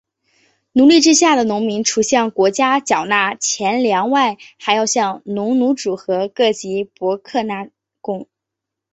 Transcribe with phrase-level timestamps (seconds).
[0.71, 7.69] 农奴制下的农民除向国家缴纳钱粮外还要向农奴主和各级伯克纳
[8.01, 8.27] 贡。